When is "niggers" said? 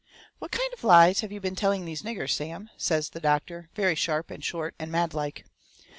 2.01-2.31